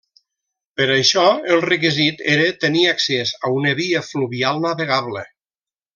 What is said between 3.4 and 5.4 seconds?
a una via fluvial navegable.